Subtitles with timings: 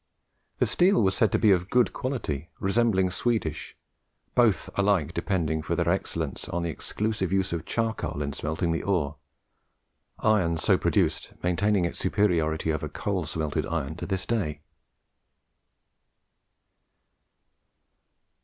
[0.57, 3.75] The steel was said to be of good quality, resembling Swedish
[4.33, 8.81] both alike depending for their excellence on the exclusive use of charcoal in smelting the
[8.81, 9.17] ore,
[10.17, 14.61] iron so produced maintaining its superiority over coal smelted iron to this day.